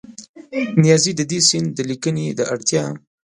[0.81, 2.83] نیازي د دې سیند د لیکنې د اړتیا